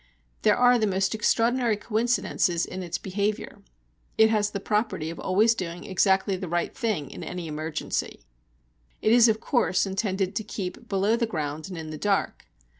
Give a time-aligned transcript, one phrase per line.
[0.41, 3.61] There are the most extraordinary coincidences in its behaviour.
[4.17, 8.21] It has the property of always doing exactly the right thing in any emergency.
[9.03, 12.47] It is of course intended to keep below the ground and in the dark.